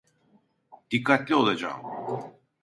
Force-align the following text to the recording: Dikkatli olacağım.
Dikkatli 0.91 1.35
olacağım. 1.35 1.81